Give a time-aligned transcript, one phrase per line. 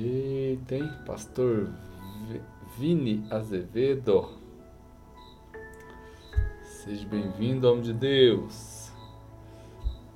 [0.00, 1.72] E tem pastor
[2.78, 4.28] Vini Azevedo.
[6.62, 8.92] Seja bem-vindo, homem de Deus.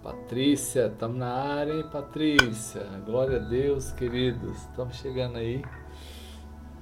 [0.01, 2.85] Patrícia, estamos na área, hein, Patrícia?
[3.05, 4.57] Glória a Deus, queridos.
[4.57, 5.65] Estamos chegando aí,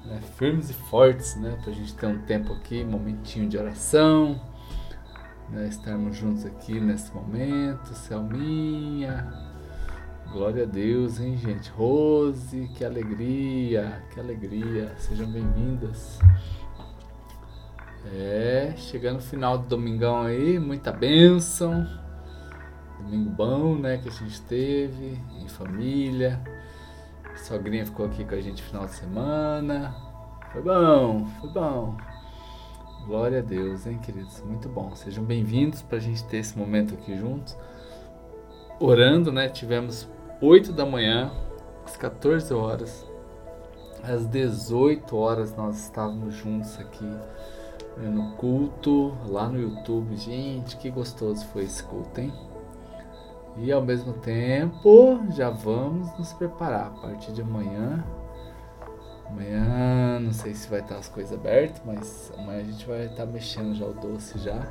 [0.05, 1.59] né, firmes e fortes, né?
[1.63, 4.39] Para a gente ter um tempo aqui, momentinho de oração,
[5.49, 7.95] né, estarmos juntos aqui nesse momento.
[7.95, 9.50] Selminha,
[10.33, 11.71] glória a Deus, hein, gente?
[11.71, 14.95] Rose, que alegria, que alegria.
[14.97, 16.19] Sejam bem-vindas.
[18.15, 21.87] É, chegando no final do domingão aí, muita bênção.
[22.99, 26.41] Domingo bom, né, que a gente teve em família.
[27.37, 29.95] Sogrinha ficou aqui com a gente no final de semana.
[30.53, 31.97] Foi bom, foi bom.
[33.07, 34.41] Glória a Deus, hein, queridos?
[34.43, 34.95] Muito bom.
[34.95, 37.57] Sejam bem-vindos para a gente ter esse momento aqui juntos.
[38.79, 39.49] Orando, né?
[39.49, 40.09] Tivemos
[40.43, 41.31] 8 da manhã,
[41.85, 43.07] às 14 horas,
[44.03, 50.17] às 18 horas nós estávamos juntos aqui né, no culto, lá no YouTube.
[50.17, 52.33] Gente, que gostoso foi esse culto, hein?
[53.59, 58.03] E ao mesmo tempo, já vamos nos preparar a partir de amanhã.
[59.27, 63.27] Amanhã, não sei se vai estar as coisas abertas, mas amanhã a gente vai estar
[63.27, 64.67] mexendo já o doce já.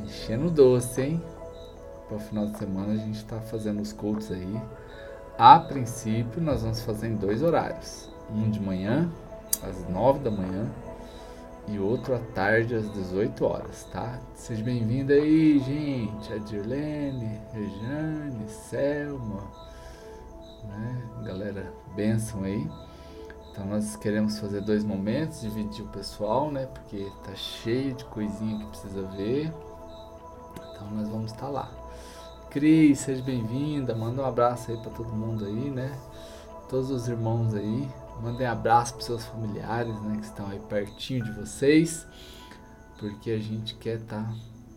[0.00, 1.22] Mexendo o doce, hein?
[2.08, 4.60] Para o final de semana a gente está fazendo os cultos aí.
[5.36, 9.10] A princípio, nós vamos fazer em dois horários: um de manhã,
[9.62, 10.70] às nove da manhã,
[11.68, 14.20] e outro à tarde às 18 horas, tá?
[14.34, 16.32] Seja bem-vindo aí, gente.
[16.32, 19.42] A Dirlene, Rejane, Selma,
[20.64, 21.02] né?
[21.24, 22.70] Galera, benção aí.
[23.50, 26.66] Então nós queremos fazer dois momentos, dividir o pessoal, né?
[26.66, 29.52] Porque tá cheio de coisinha que precisa ver.
[30.72, 31.75] Então nós vamos estar tá lá.
[32.56, 33.94] Cris, seja bem-vinda.
[33.94, 35.94] Manda um abraço aí para todo mundo aí, né?
[36.70, 37.86] Todos os irmãos aí.
[38.22, 42.06] Mandem abraço para seus familiares, né, que estão aí pertinho de vocês,
[42.98, 44.26] porque a gente quer tá.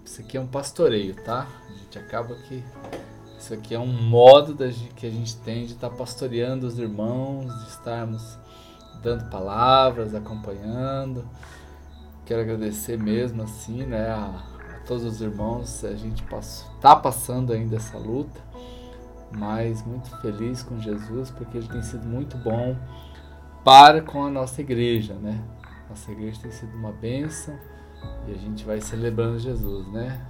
[0.03, 1.47] Isso aqui é um pastoreio, tá?
[1.69, 2.61] A gente acaba que
[3.39, 6.77] isso aqui é um modo da que a gente tem de estar tá pastoreando os
[6.77, 8.37] irmãos, de estarmos
[9.01, 11.25] dando palavras, acompanhando.
[12.25, 14.58] Quero agradecer mesmo assim, né, a
[14.89, 15.85] todos os irmãos.
[15.85, 18.41] A gente está passando ainda essa luta,
[19.37, 22.75] mas muito feliz com Jesus porque ele tem sido muito bom
[23.63, 25.39] para com a nossa igreja, né?
[25.87, 27.55] Nossa igreja tem sido uma bênção
[28.27, 30.27] e a gente vai celebrando Jesus, né?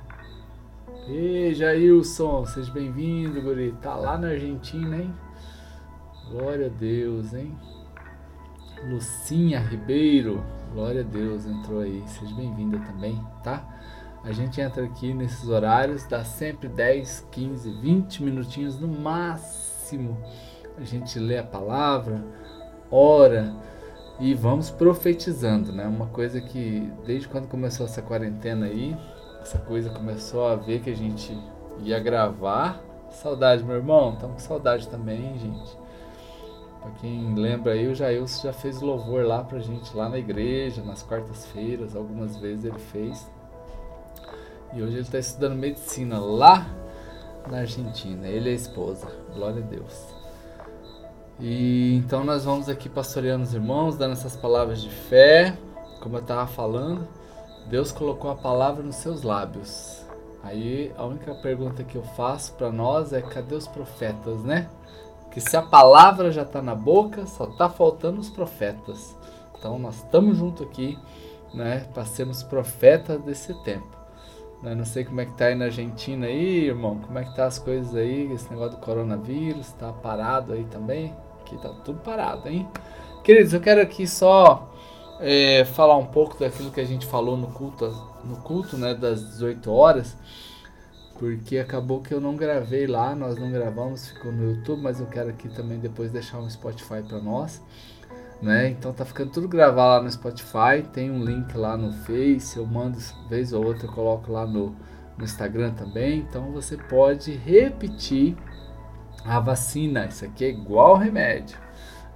[1.07, 3.71] E Jailson, seja bem-vindo, guri.
[3.81, 5.13] Tá lá na Argentina, hein?
[6.31, 7.57] Glória a Deus, hein?
[8.89, 10.43] Lucinha Ribeiro,
[10.73, 12.03] glória a Deus, entrou aí.
[12.07, 13.65] Seja bem-vinda também, tá?
[14.23, 20.17] A gente entra aqui nesses horários, dá sempre 10, 15, 20 minutinhos no máximo.
[20.77, 22.23] A gente lê a palavra,
[22.91, 23.55] ora
[24.19, 25.85] e vamos profetizando, né?
[25.85, 28.95] Uma coisa que desde quando começou essa quarentena aí,
[29.41, 31.37] essa coisa começou a ver que a gente
[31.79, 32.83] ia gravar.
[33.09, 35.77] Saudade, meu irmão, estamos com saudade também, gente.
[36.81, 40.83] Pra quem lembra aí, o Jailson já fez louvor lá pra gente, lá na igreja,
[40.83, 43.29] nas quartas-feiras, algumas vezes ele fez.
[44.73, 46.67] E hoje ele está estudando medicina lá
[47.49, 49.07] na Argentina, ele e a esposa.
[49.33, 50.19] Glória a Deus.
[51.39, 55.57] E então nós vamos aqui pastoreando os irmãos, dando essas palavras de fé,
[56.01, 57.07] como eu estava falando.
[57.67, 60.05] Deus colocou a palavra nos seus lábios.
[60.43, 64.69] Aí a única pergunta que eu faço para nós é: cadê os profetas, né?
[65.31, 69.15] Que se a palavra já está na boca, só está faltando os profetas.
[69.57, 70.97] Então nós estamos junto aqui,
[71.53, 73.98] né, para sermos profetas desse tempo.
[74.61, 76.99] Né, não sei como é que tá aí na Argentina aí, irmão.
[76.99, 78.31] Como é que tá as coisas aí?
[78.33, 81.15] Esse negócio do coronavírus, está parado aí também?
[81.41, 82.67] Aqui tá tudo parado, hein?
[83.23, 84.69] Queridos, eu quero aqui só
[85.19, 87.85] é, falar um pouco daquilo que a gente falou no culto,
[88.23, 90.17] no culto, né, das 18 horas,
[91.17, 95.07] porque acabou que eu não gravei lá, nós não gravamos, ficou no YouTube, mas eu
[95.07, 97.61] quero aqui também depois deixar um Spotify para nós,
[98.41, 98.69] né?
[98.69, 102.65] Então tá ficando tudo gravado lá no Spotify, tem um link lá no Face, eu
[102.65, 102.97] mando
[103.29, 104.75] vez ou outra, eu coloco lá no,
[105.17, 108.35] no Instagram também, então você pode repetir
[109.25, 111.57] a vacina, isso aqui é igual remédio.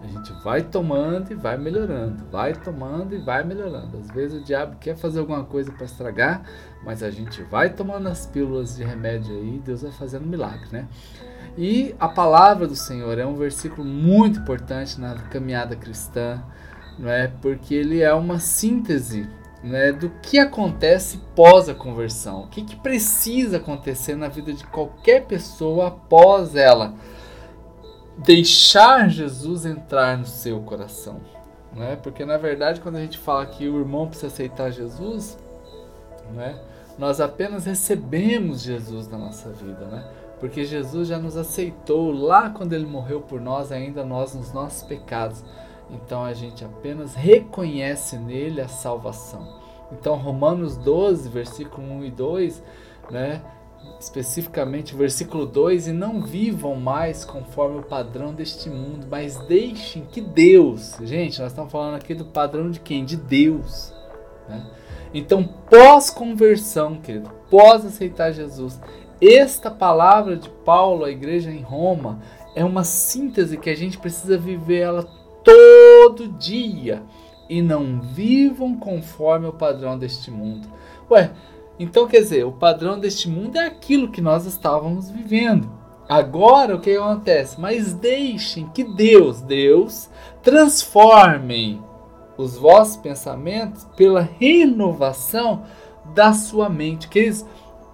[0.03, 3.97] A gente vai tomando e vai melhorando, vai tomando e vai melhorando.
[3.97, 6.43] Às vezes o diabo quer fazer alguma coisa para estragar,
[6.83, 10.87] mas a gente vai tomando as pílulas de remédio aí, Deus vai fazendo milagre, né?
[11.57, 16.43] E a palavra do Senhor é um versículo muito importante na caminhada cristã,
[16.99, 17.31] não é?
[17.41, 19.29] Porque ele é uma síntese
[19.63, 24.65] né, do que acontece pós a conversão, o que, que precisa acontecer na vida de
[24.65, 26.93] qualquer pessoa após ela
[28.17, 31.21] deixar Jesus entrar no seu coração.
[31.73, 31.95] Né?
[32.01, 35.37] Porque na verdade, quando a gente fala que o irmão precisa aceitar Jesus,
[36.31, 36.59] né?
[36.97, 39.85] nós apenas recebemos Jesus na nossa vida.
[39.85, 40.03] Né?
[40.39, 44.83] Porque Jesus já nos aceitou lá quando ele morreu por nós, ainda nós nos nossos
[44.83, 45.43] pecados.
[45.89, 49.61] Então a gente apenas reconhece nele a salvação.
[49.91, 52.63] Então Romanos 12, versículo 1 e 2,
[53.11, 53.41] né,
[53.99, 60.19] especificamente versículo 2, e não vivam mais conforme o padrão deste mundo, mas deixem que
[60.19, 63.05] Deus, gente, nós estamos falando aqui do padrão de quem?
[63.05, 63.93] De Deus.
[64.47, 64.65] Né?
[65.13, 68.79] Então, pós-conversão, querido, pós aceitar Jesus,
[69.21, 72.19] esta palavra de Paulo à igreja em Roma
[72.55, 75.07] é uma síntese que a gente precisa viver ela
[75.43, 77.03] todo dia
[77.49, 80.67] e não vivam conforme o padrão deste mundo.
[81.09, 81.31] Ué,
[81.79, 85.69] então quer dizer, o padrão deste mundo é aquilo que nós estávamos vivendo.
[86.07, 87.59] Agora o que acontece?
[87.59, 90.09] Mas deixem que Deus, Deus,
[90.41, 91.81] transforme
[92.37, 95.63] os vossos pensamentos pela renovação
[96.13, 97.07] da sua mente.
[97.07, 97.45] Que eles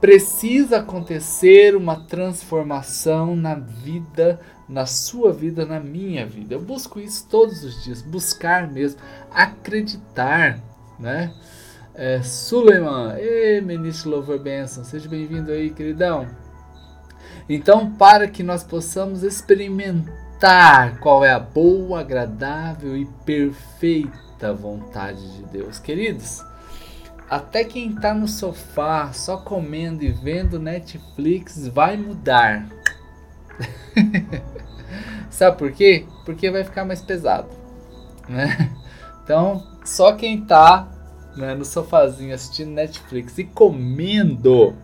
[0.01, 4.39] precisa acontecer uma transformação na vida
[4.69, 6.53] na sua vida, na minha vida.
[6.53, 10.61] Eu busco isso todos os dias, buscar mesmo, acreditar,
[10.99, 11.33] né?
[12.01, 16.29] É, Suleiman, e ministro Louvor Benção, seja bem-vindo aí, queridão.
[17.49, 25.43] Então, para que nós possamos experimentar qual é a boa, agradável e perfeita vontade de
[25.47, 26.41] Deus, queridos.
[27.29, 32.65] Até quem está no sofá só comendo e vendo Netflix vai mudar.
[35.29, 36.05] Sabe por quê?
[36.23, 37.49] Porque vai ficar mais pesado,
[38.29, 38.73] né?
[39.21, 40.95] Então, só quem tá
[41.35, 44.75] né, no sofazinho assistindo Netflix e comendo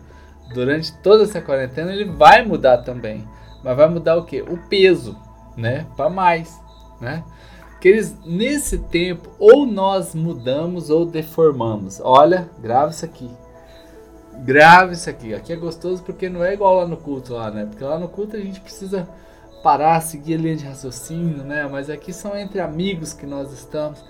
[0.52, 3.26] durante toda essa quarentena, ele vai mudar também.
[3.62, 4.42] Mas vai mudar o quê?
[4.42, 5.16] O peso,
[5.56, 5.86] né?
[5.96, 6.60] Para mais,
[7.00, 7.24] né?
[7.80, 12.00] Que eles, nesse tempo, ou nós mudamos ou deformamos.
[12.02, 13.30] Olha, grava isso aqui.
[14.44, 15.34] Grave isso aqui.
[15.34, 17.66] Aqui é gostoso porque não é igual lá no culto lá, né?
[17.66, 19.08] Porque lá no culto a gente precisa
[19.62, 21.68] parar, seguir a linha de raciocínio, né?
[21.70, 24.02] Mas aqui são entre amigos que nós estamos.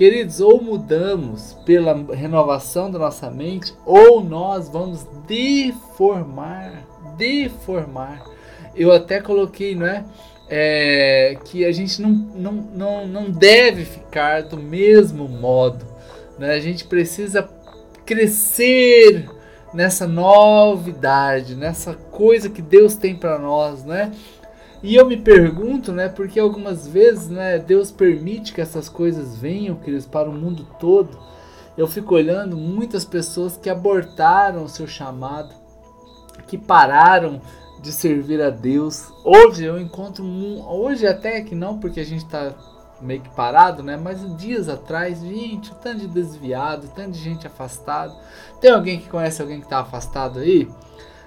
[0.00, 6.86] Queridos, ou mudamos pela renovação da nossa mente, ou nós vamos deformar,
[7.18, 8.24] deformar.
[8.74, 10.02] Eu até coloquei, não é?
[10.48, 15.84] é que a gente não, não, não, não deve ficar do mesmo modo.
[16.38, 16.54] Né?
[16.54, 17.46] A gente precisa
[18.06, 19.28] crescer
[19.74, 24.10] nessa novidade, nessa coisa que Deus tem para nós, né?
[24.82, 29.76] E eu me pergunto, né, porque algumas vezes, né, Deus permite que essas coisas venham,
[29.76, 31.18] queridos, para o mundo todo.
[31.76, 35.54] Eu fico olhando muitas pessoas que abortaram o seu chamado,
[36.46, 37.40] que pararam
[37.80, 39.12] de servir a Deus.
[39.24, 42.54] Hoje eu encontro, hoje até que não, porque a gente está
[43.00, 43.96] meio que parado, né?
[43.96, 48.14] Mas dias atrás, gente, tanto de desviado, tanto de gente afastado.
[48.60, 50.68] Tem alguém que conhece alguém que está afastado aí?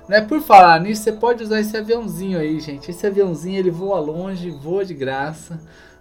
[0.07, 0.21] Né?
[0.21, 2.91] Por falar nisso, você pode usar esse aviãozinho aí, gente.
[2.91, 5.59] Esse aviãozinho ele voa longe, voa de graça,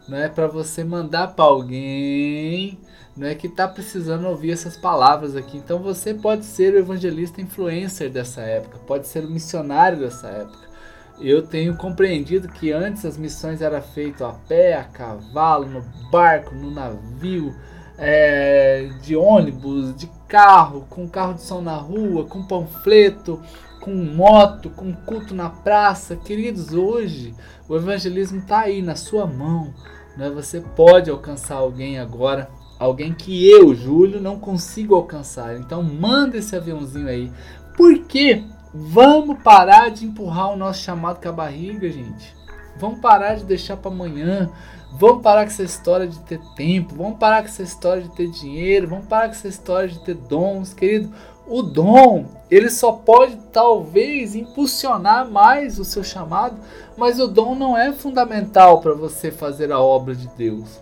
[0.08, 0.28] né?
[0.28, 2.78] Para você mandar para alguém,
[3.16, 3.34] né?
[3.34, 5.56] Que está precisando ouvir essas palavras aqui.
[5.56, 10.72] Então você pode ser o evangelista influencer dessa época, pode ser o missionário dessa época.
[11.20, 16.52] Eu tenho compreendido que antes as missões eram feitas a pé, a cavalo, no barco,
[16.54, 17.54] no navio,
[17.97, 23.40] é, de ônibus, de carro, com carro de som na rua, com panfleto,
[23.82, 26.14] com moto, com culto na praça.
[26.14, 27.34] Queridos, hoje
[27.68, 29.74] o evangelismo está aí na sua mão.
[30.16, 30.30] Né?
[30.30, 32.48] Você pode alcançar alguém agora,
[32.78, 35.56] alguém que eu, Júlio, não consigo alcançar.
[35.56, 37.30] Então manda esse aviãozinho aí.
[37.76, 38.44] Por quê?
[38.72, 42.34] Vamos parar de empurrar o nosso chamado com a barriga, gente.
[42.78, 44.48] Vamos parar de deixar para amanhã.
[44.92, 46.94] Vamos parar com essa história de ter tempo.
[46.94, 48.88] Vamos parar com essa história de ter dinheiro.
[48.88, 51.12] Vamos parar com essa história de ter dons, querido.
[51.46, 56.56] O dom, ele só pode talvez impulsionar mais o seu chamado,
[56.96, 60.80] mas o dom não é fundamental para você fazer a obra de Deus.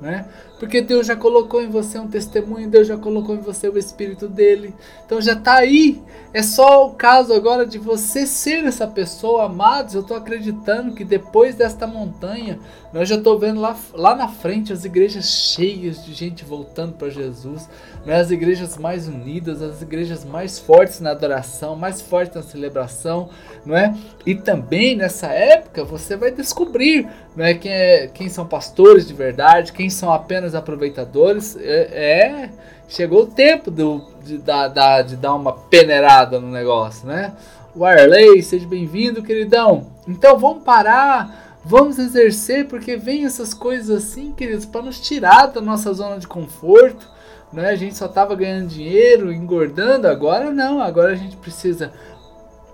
[0.00, 0.26] Né?
[0.58, 4.28] Porque Deus já colocou em você um testemunho, Deus já colocou em você o Espírito
[4.28, 4.74] dele.
[5.06, 6.02] Então já está aí.
[6.34, 9.94] É só o caso agora de você ser essa pessoa, amados.
[9.94, 12.58] Eu estou acreditando que depois desta montanha,
[12.92, 17.08] nós já estou vendo lá, lá na frente as igrejas cheias de gente voltando para
[17.08, 17.68] Jesus.
[18.04, 18.20] Né?
[18.20, 23.30] As igrejas mais unidas, as igrejas mais fortes na adoração, mais fortes na celebração.
[23.64, 23.94] Não é?
[24.26, 29.14] E também nessa época você vai descobrir não é, quem, é, quem são pastores de
[29.14, 31.56] verdade, quem são apenas aproveitadores.
[31.60, 32.50] É, é
[32.88, 37.32] chegou o tempo do, de, da, de dar uma peneirada no negócio, né?
[37.76, 39.86] Wireless, seja bem-vindo, queridão.
[40.06, 45.60] Então vamos parar, Vamos exercer, porque vem essas coisas assim, queridos, para nos tirar da
[45.60, 47.06] nossa zona de conforto.
[47.52, 47.68] Né?
[47.68, 51.92] A gente só estava ganhando dinheiro, engordando, agora não, agora a gente precisa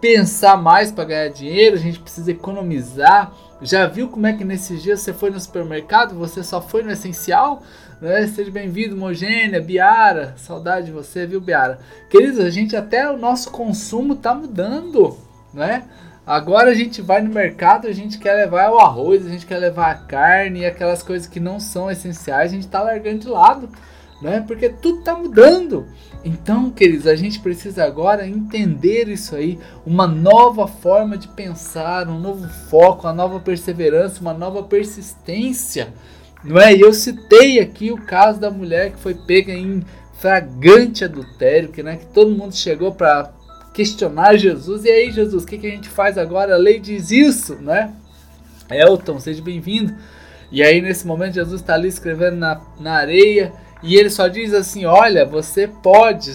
[0.01, 3.33] pensar mais para ganhar dinheiro, a gente precisa economizar.
[3.65, 6.91] Já viu como é que nesses dias você foi no supermercado, você só foi no
[6.91, 7.63] essencial?
[7.99, 8.27] Né?
[8.27, 11.79] Seja bem-vindo, Mogênia, Biara, saudade de você, viu, Biara?
[12.11, 15.17] Queridos, a gente até o nosso consumo tá mudando,
[15.55, 15.85] né?
[16.27, 19.57] Agora a gente vai no mercado, a gente quer levar o arroz, a gente quer
[19.57, 23.29] levar a carne e aquelas coisas que não são essenciais, a gente tá largando de
[23.29, 23.71] lado,
[24.21, 24.45] né?
[24.47, 25.87] Porque tudo tá mudando.
[26.25, 32.19] Então, queridos, a gente precisa agora entender isso aí, uma nova forma de pensar, um
[32.19, 35.93] novo foco, uma nova perseverança, uma nova persistência,
[36.43, 36.75] não é?
[36.75, 39.85] E eu citei aqui o caso da mulher que foi pega em
[40.19, 43.31] flagrante adultério, que, né, que todo mundo chegou para
[43.75, 44.85] questionar Jesus.
[44.87, 46.55] E aí, Jesus, o que, que a gente faz agora?
[46.55, 47.93] A lei diz isso, né?
[48.71, 49.95] Elton, seja bem-vindo.
[50.51, 53.53] E aí, nesse momento, Jesus está ali escrevendo na, na areia
[53.85, 56.33] e ele só diz assim: Olha, você pode,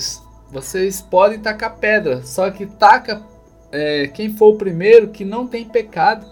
[0.51, 3.23] vocês podem tacar pedra, só que taca
[3.71, 6.25] é, quem for o primeiro que não tem pecado.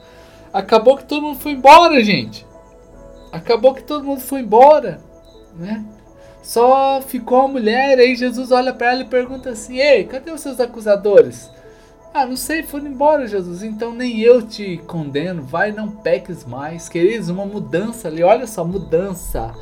[0.54, 2.46] Acabou que todo mundo foi embora, gente.
[3.32, 5.00] Acabou que todo mundo foi embora,
[5.56, 5.84] né?
[6.44, 10.42] Só ficou a mulher, aí Jesus olha para ela e pergunta assim: Ei, cadê os
[10.42, 11.50] seus acusadores?
[12.14, 13.64] Ah, não sei, foram embora, Jesus.
[13.64, 15.42] Então nem eu te condeno.
[15.42, 16.88] Vai, não peques mais.
[16.88, 18.24] Queridos, uma mudança ali.
[18.24, 19.54] Olha só, mudança.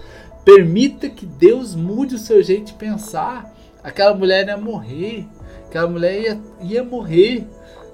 [0.45, 3.51] Permita que Deus mude o seu jeito de pensar.
[3.83, 5.25] Aquela mulher ia morrer.
[5.67, 7.47] Aquela mulher ia, ia morrer.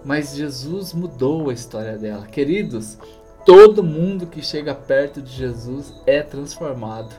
[0.04, 2.28] Mas Jesus mudou a história dela.
[2.28, 2.98] Queridos,
[3.46, 7.16] todo mundo que chega perto de Jesus é transformado.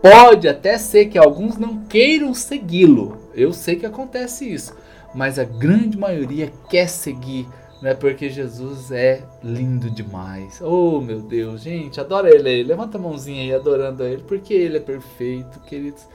[0.00, 3.18] Pode até ser que alguns não queiram segui-lo.
[3.34, 4.74] Eu sei que acontece isso.
[5.14, 7.46] Mas a grande maioria quer seguir,
[7.82, 7.92] né?
[7.94, 10.60] Porque Jesus é lindo demais.
[10.62, 12.62] Oh, meu Deus, gente, adora ele aí.
[12.62, 16.06] Levanta a mãozinha aí adorando a ele, porque ele é perfeito, queridos.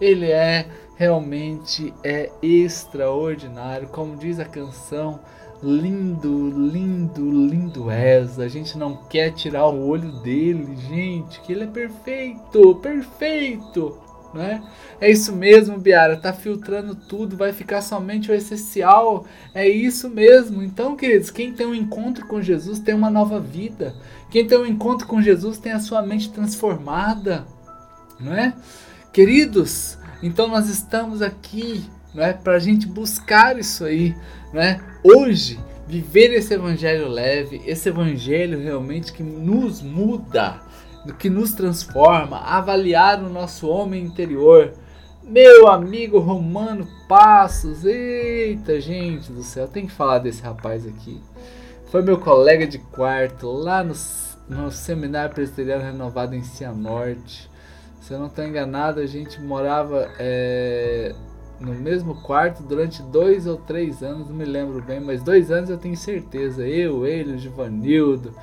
[0.00, 0.66] Ele é
[0.96, 5.20] realmente é extraordinário, como diz a canção
[5.62, 8.38] lindo, lindo, lindo és.
[8.40, 13.98] A gente não quer tirar o olho dele, gente, que ele é perfeito, perfeito,
[14.34, 14.62] né?
[15.00, 19.26] É isso mesmo, Biara, tá filtrando tudo, vai ficar somente o essencial.
[19.54, 20.62] É isso mesmo.
[20.62, 23.94] Então, queridos, quem tem um encontro com Jesus tem uma nova vida.
[24.30, 27.46] Quem tem um encontro com Jesus tem a sua mente transformada,
[28.18, 28.54] não é?
[29.12, 31.84] Queridos, então nós estamos aqui,
[32.14, 34.16] não é, para a gente buscar isso aí,
[34.52, 34.80] né?
[35.04, 40.60] Hoje, viver esse evangelho leve, esse evangelho realmente que nos muda,
[41.18, 44.72] que nos transforma, avaliar o nosso homem interior.
[45.24, 51.20] Meu amigo Romano Passos, eita gente do céu, tem que falar desse rapaz aqui.
[51.86, 53.94] Foi meu colega de quarto lá no,
[54.48, 57.50] no Seminário Presbiteriano Renovado em Cianorte.
[58.00, 61.14] Se eu não estou enganado, a gente morava é,
[61.60, 65.70] no mesmo quarto durante dois ou três anos, não me lembro bem, mas dois anos
[65.70, 66.66] eu tenho certeza.
[66.66, 68.34] Eu, ele, o Givanildo.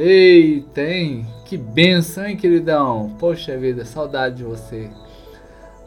[0.00, 1.26] Ei, tem!
[1.44, 3.16] Que benção, hein, queridão?
[3.18, 4.88] Poxa vida, saudade de você.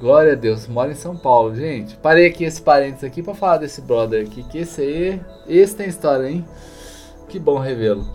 [0.02, 1.96] Glória a Deus, mora em São Paulo, gente.
[1.96, 5.88] Parei aqui esse parênteses aqui para falar desse brother aqui, que esse aí, esse tem
[5.88, 6.46] história, hein?
[7.30, 8.06] Que bom revê-lo.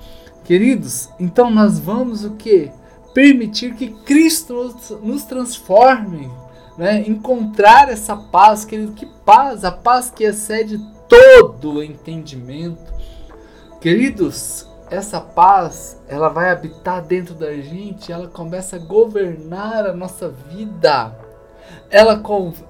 [0.45, 2.71] Queridos, então nós vamos o que?
[3.15, 6.31] Permitir que Cristo nos, transforme
[6.77, 7.05] né?
[7.09, 12.93] encontrar essa paz, querido, que paz, a paz que excede todo o entendimento.
[13.81, 20.29] Queridos, essa paz, ela vai habitar dentro da gente, ela começa a governar a nossa
[20.29, 21.15] vida.
[21.91, 22.21] Ela,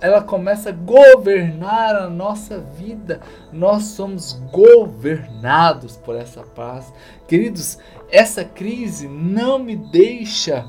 [0.00, 3.20] ela começa a governar a nossa vida.
[3.52, 6.92] Nós somos governados por essa paz.
[7.26, 7.78] Queridos,
[8.10, 10.66] essa crise não me deixa,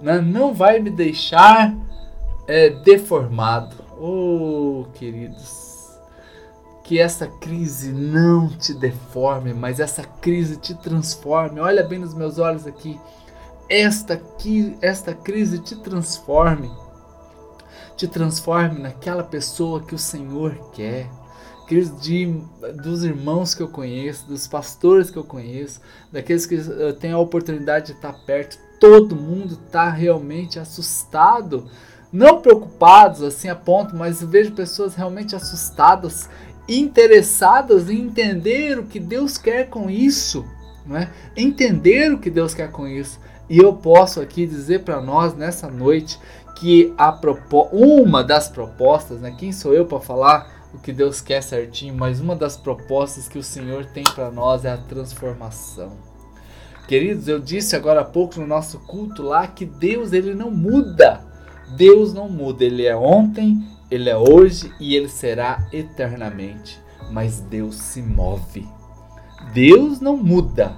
[0.00, 1.74] né, não vai me deixar
[2.46, 3.76] é, deformado.
[3.98, 5.65] Oh, queridos,
[6.86, 11.58] que essa crise não te deforme, mas essa crise te transforme.
[11.58, 12.96] Olha bem nos meus olhos aqui.
[13.68, 16.70] Esta, aqui, esta crise te transforme.
[17.96, 21.10] Te transforme naquela pessoa que o Senhor quer.
[21.66, 22.40] Queridos, de,
[22.80, 25.80] dos irmãos que eu conheço, dos pastores que eu conheço,
[26.12, 31.68] daqueles que eu tenho a oportunidade de estar perto, todo mundo está realmente assustado
[32.12, 36.28] não preocupados assim a ponto, mas vejo pessoas realmente assustadas,
[36.68, 40.44] interessadas em entender o que Deus quer com isso,
[40.84, 41.10] não é?
[41.36, 43.20] Entender o que Deus quer com isso.
[43.48, 46.18] E eu posso aqui dizer para nós nessa noite
[46.56, 47.16] que a
[47.72, 49.34] uma das propostas, né?
[49.38, 53.38] Quem sou eu para falar o que Deus quer certinho, mas uma das propostas que
[53.38, 55.92] o Senhor tem para nós é a transformação.
[56.86, 61.20] Queridos, eu disse agora há pouco no nosso culto lá que Deus ele não muda.
[61.76, 66.80] Deus não muda, ele é ontem, ele é hoje e ele será eternamente.
[67.10, 68.66] Mas Deus se move.
[69.52, 70.76] Deus não muda.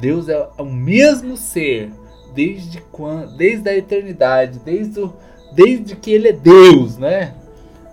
[0.00, 1.90] Deus é o mesmo ser
[2.34, 5.12] desde quando, desde a eternidade, desde, o,
[5.52, 7.34] desde que ele é Deus, né?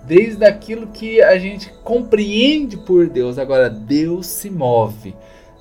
[0.06, 3.38] Desde aquilo que a gente compreende por Deus.
[3.38, 5.16] Agora Deus se move.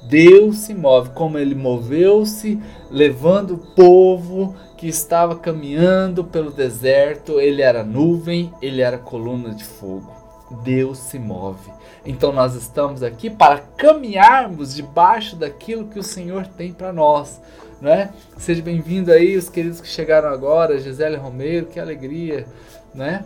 [0.08, 2.58] Deus se move, como ele moveu-se,
[2.90, 9.62] levando o povo que estava caminhando pelo deserto, ele era nuvem, ele era coluna de
[9.62, 10.12] fogo.
[10.64, 11.70] Deus se move.
[12.04, 17.40] Então nós estamos aqui para caminharmos debaixo daquilo que o Senhor tem para nós,
[17.80, 18.12] né?
[18.36, 22.44] Seja bem-vindo aí os queridos que chegaram agora, Gisele Romero, que alegria,
[22.92, 23.24] né?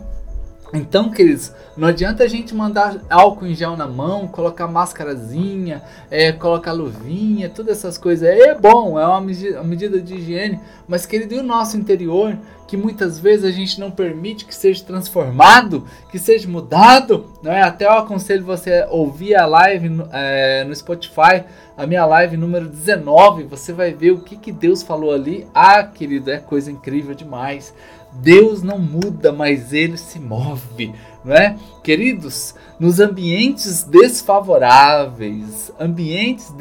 [0.73, 5.81] Então, queridos, não adianta a gente mandar álcool em gel na mão, colocar máscarazinha,
[6.11, 8.27] é, colocar luvinha, todas essas coisas.
[8.27, 12.37] É bom, é uma medida, uma medida de higiene, mas, querido, e o nosso interior,
[12.67, 17.61] que muitas vezes a gente não permite que seja transformado, que seja mudado, não é?
[17.61, 21.45] Até eu aconselho você ouvir a live é, no Spotify,
[21.77, 25.47] a minha live número 19, você vai ver o que, que Deus falou ali.
[25.53, 27.73] Ah, querido, é coisa incrível demais.
[28.13, 31.55] Deus não muda, mas ele se move, não é?
[31.83, 36.53] Queridos, nos ambientes desfavoráveis, ambientes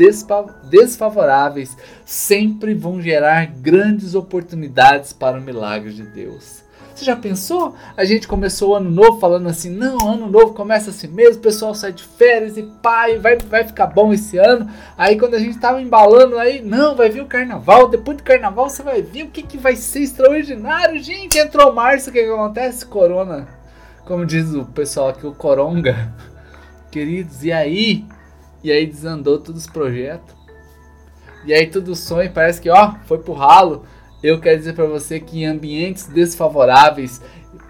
[0.71, 6.66] desfavoráveis sempre vão gerar grandes oportunidades para o milagre de Deus.
[6.97, 7.75] Você já pensou?
[7.95, 11.43] A gente começou o ano novo falando assim: não, ano novo começa assim mesmo, o
[11.43, 14.67] pessoal sai de férias e pai, vai, vai ficar bom esse ano.
[14.97, 18.71] Aí quando a gente tava embalando, aí, não, vai vir o carnaval, depois do carnaval
[18.71, 20.99] você vai ver o que, que vai ser extraordinário.
[20.99, 22.87] Gente, entrou março, o que, que acontece?
[22.87, 23.47] Corona.
[24.07, 26.15] Como diz o pessoal aqui, o coronga.
[26.91, 28.07] Queridos, e aí?
[28.65, 30.35] E aí desandou todos os projetos.
[31.45, 33.85] E aí tudo sonho, parece que ó, foi pro ralo
[34.23, 37.21] eu quero dizer para você que ambientes desfavoráveis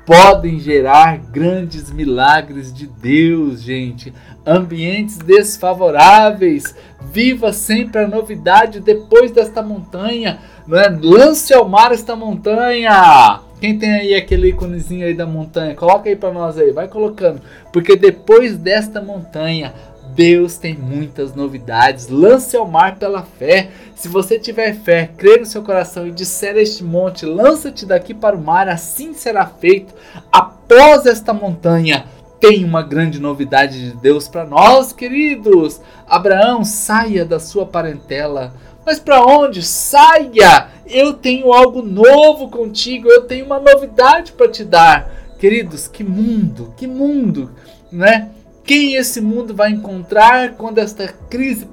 [0.06, 4.14] podem gerar grandes milagres de Deus, gente.
[4.46, 6.74] Ambientes desfavoráveis.
[7.12, 10.38] Viva sempre a novidade depois desta montanha.
[10.66, 10.88] Não é?
[10.88, 13.40] Lance ao mar esta montanha.
[13.60, 15.74] Quem tem aí aquele íconezinho aí da montanha?
[15.74, 17.40] Coloca aí para nós aí, vai colocando.
[17.72, 19.74] Porque depois desta montanha
[20.16, 22.08] Deus tem muitas novidades.
[22.08, 23.68] Lance ao mar pela fé.
[23.94, 28.14] Se você tiver fé, crer no seu coração e disser a este monte: lança-te daqui
[28.14, 29.94] para o mar, assim será feito.
[30.32, 32.06] Após esta montanha,
[32.40, 35.82] tem uma grande novidade de Deus para nós, queridos.
[36.08, 38.54] Abraão, saia da sua parentela.
[38.86, 39.62] Mas para onde?
[39.62, 40.68] Saia!
[40.86, 45.10] Eu tenho algo novo contigo, eu tenho uma novidade para te dar.
[45.38, 47.50] Queridos, que mundo, que mundo,
[47.92, 48.30] né?
[48.66, 51.68] Quem esse mundo vai encontrar quando esta crise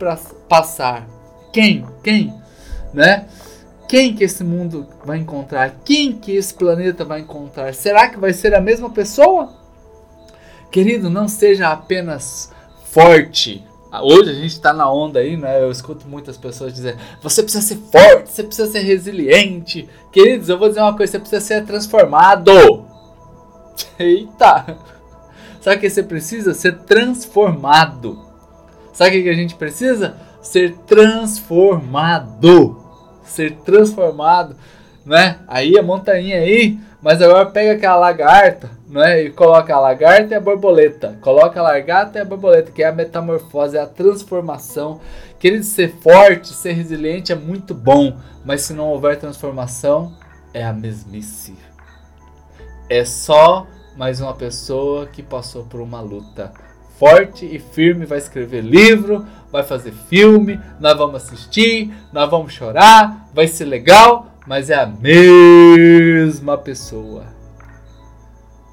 [0.47, 1.07] passar?
[1.51, 1.83] Quem?
[2.03, 2.31] Quem?
[2.93, 3.25] Né?
[3.89, 5.75] Quem que esse mundo vai encontrar?
[5.83, 7.73] Quem que esse planeta vai encontrar?
[7.73, 9.51] Será que vai ser a mesma pessoa?
[10.71, 12.51] Querido, não seja apenas
[12.85, 13.65] forte.
[14.01, 15.61] Hoje a gente está na onda aí, né?
[15.61, 19.87] Eu escuto muitas pessoas dizer: você precisa ser forte, você precisa ser resiliente.
[20.11, 22.51] Queridos, eu vou dizer uma coisa: você precisa ser transformado.
[23.97, 24.77] Eita!
[25.63, 26.53] Sabe o que você precisa?
[26.53, 28.19] Ser transformado.
[28.91, 30.17] Sabe o que a gente precisa?
[30.41, 32.83] Ser transformado.
[33.23, 34.57] Ser transformado,
[35.05, 35.39] né?
[35.47, 39.23] Aí a montanha aí, mas agora pega aquela lagarta, né?
[39.23, 41.17] E coloca a lagarta e a borboleta.
[41.21, 44.99] Coloca a lagarta e a borboleta, que é a metamorfose, é a transformação.
[45.39, 50.11] Querido, ser forte, ser resiliente é muito bom, mas se não houver transformação,
[50.53, 51.55] é a mesmice.
[52.89, 56.51] É só mais uma pessoa que passou por uma luta
[56.97, 63.29] forte e firme, vai escrever livro, vai fazer filme, nós vamos assistir, nós vamos chorar,
[63.33, 67.25] vai ser legal, mas é a mesma pessoa.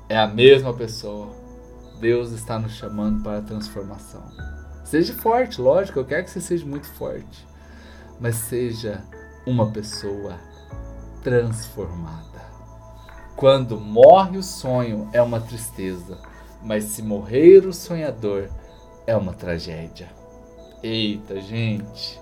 [0.08, 1.30] É a mesma pessoa.
[2.00, 4.24] Deus está nos chamando para a transformação.
[4.84, 7.46] Seja forte, lógico, eu quero que você seja muito forte,
[8.18, 9.02] mas seja
[9.46, 10.34] uma pessoa
[11.22, 12.29] transformada.
[13.40, 16.18] Quando morre o sonho é uma tristeza,
[16.62, 18.50] mas se morrer o sonhador
[19.06, 20.08] é uma tragédia.
[20.82, 22.20] Eita, gente.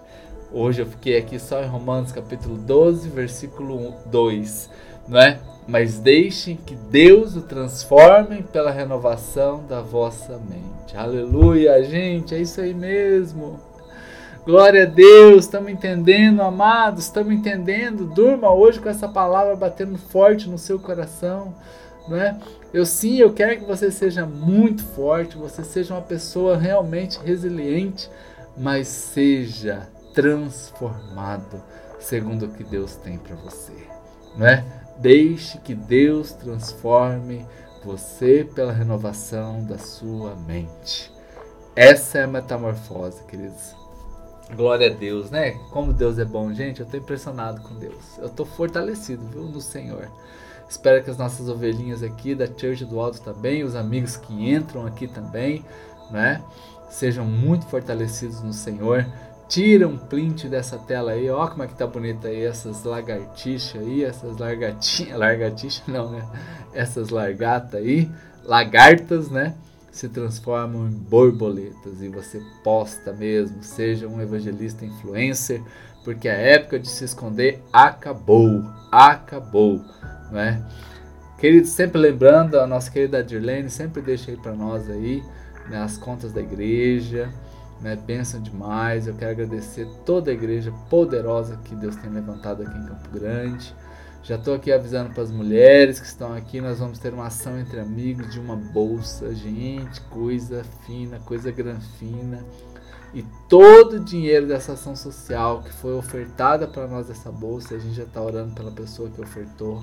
[0.52, 4.70] Hoje eu fiquei aqui só em Romanos capítulo 12, versículo 2,
[5.08, 5.40] não é?
[5.66, 10.96] Mas deixem que Deus o transforme pela renovação da vossa mente.
[10.96, 13.58] Aleluia, gente, é isso aí mesmo.
[14.48, 18.06] Glória a Deus, estamos entendendo, amados, estamos entendendo.
[18.06, 21.54] Durma hoje com essa palavra batendo forte no seu coração,
[22.08, 22.34] não é?
[22.72, 28.10] Eu sim, eu quero que você seja muito forte, você seja uma pessoa realmente resiliente,
[28.56, 31.62] mas seja transformado
[32.00, 33.74] segundo o que Deus tem para você,
[34.34, 34.64] não é?
[34.96, 37.44] Deixe que Deus transforme
[37.84, 41.12] você pela renovação da sua mente.
[41.76, 43.77] Essa é a metamorfose, queridos.
[44.54, 45.52] Glória a Deus, né?
[45.70, 46.80] Como Deus é bom, gente.
[46.80, 48.18] Eu estou impressionado com Deus.
[48.18, 50.08] Eu estou fortalecido, viu, no Senhor.
[50.68, 54.86] Espero que as nossas ovelhinhas aqui da Church do Alto também, os amigos que entram
[54.86, 55.64] aqui também,
[56.10, 56.42] né?
[56.90, 59.06] Sejam muito fortalecidos no Senhor.
[59.48, 63.80] Tira um print dessa tela aí, ó como é que tá bonita aí essas lagartixas
[63.80, 66.22] aí, essas largatinhas, largatixa não, né?
[66.74, 68.10] Essas largatas aí,
[68.44, 69.54] lagartas, né?
[69.90, 75.62] Se transformam em borboletas e você posta mesmo, seja um evangelista influencer,
[76.04, 79.82] porque a época de se esconder acabou, acabou,
[80.30, 80.64] né?
[81.38, 85.22] Querido, sempre lembrando, a nossa querida Dirlene sempre deixa aí para nós aí,
[85.68, 87.32] né, as contas da igreja,
[87.80, 87.96] né?
[87.96, 89.06] Bênção demais.
[89.06, 93.74] Eu quero agradecer toda a igreja poderosa que Deus tem levantado aqui em Campo Grande.
[94.28, 97.58] Já estou aqui avisando para as mulheres que estão aqui, nós vamos ter uma ação
[97.58, 99.34] entre amigos de uma bolsa.
[99.34, 102.44] Gente, coisa fina, coisa granfina.
[103.14, 107.78] E todo o dinheiro dessa ação social que foi ofertada para nós dessa bolsa, a
[107.78, 109.82] gente já está orando pela pessoa que ofertou,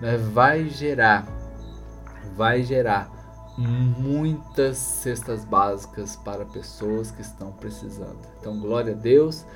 [0.00, 1.28] né, vai gerar,
[2.36, 3.08] vai gerar
[3.56, 8.18] muitas cestas básicas para pessoas que estão precisando.
[8.40, 9.46] Então, glória a Deus.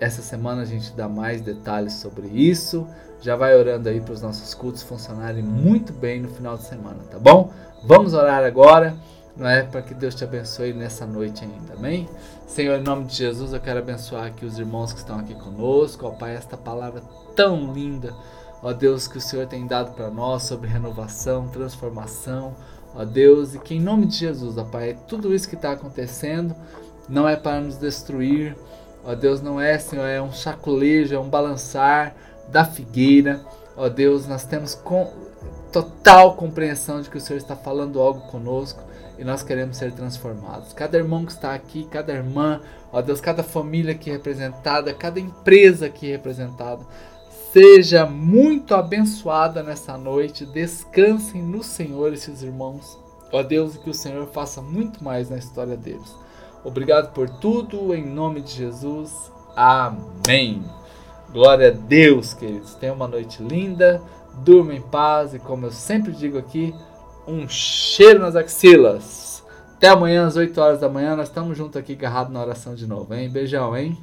[0.00, 2.86] Essa semana a gente dá mais detalhes sobre isso.
[3.20, 6.98] Já vai orando aí para os nossos cultos funcionarem muito bem no final de semana,
[7.10, 7.50] tá bom?
[7.82, 8.96] Vamos orar agora,
[9.36, 9.62] não é?
[9.64, 12.08] Para que Deus te abençoe nessa noite ainda, amém?
[12.46, 16.06] Senhor, em nome de Jesus, eu quero abençoar aqui os irmãos que estão aqui conosco,
[16.06, 17.02] ó Pai, esta palavra
[17.34, 18.14] tão linda,
[18.62, 22.54] ó Deus, que o Senhor tem dado para nós sobre renovação, transformação,
[22.94, 26.54] ó Deus, e que em nome de Jesus, ó Pai, tudo isso que está acontecendo
[27.08, 28.56] não é para nos destruir,
[29.08, 32.14] ó Deus, não é, Senhor, é um saculejo, é um balançar
[32.48, 33.40] da figueira,
[33.76, 35.10] ó Deus, nós temos com,
[35.72, 38.82] total compreensão de que o Senhor está falando algo conosco
[39.18, 40.72] e nós queremos ser transformados.
[40.72, 42.60] Cada irmão que está aqui, cada irmã,
[42.92, 46.84] ó Deus, cada família aqui representada, cada empresa aqui representada,
[47.52, 50.44] Seja muito abençoada nessa noite.
[50.44, 52.98] Descansem no Senhor, esses irmãos.
[53.32, 56.14] Ó Deus, que o Senhor faça muito mais na história deles.
[56.64, 59.32] Obrigado por tudo, em nome de Jesus.
[59.56, 60.62] Amém.
[61.32, 62.74] Glória a Deus, queridos.
[62.74, 64.02] Tenham uma noite linda.
[64.44, 66.74] Durma em paz e, como eu sempre digo aqui,
[67.26, 69.44] um cheiro nas axilas.
[69.76, 71.16] Até amanhã às 8 horas da manhã.
[71.16, 73.28] Nós estamos juntos aqui, agarrados na oração de novo, hein?
[73.28, 73.98] Beijão, hein?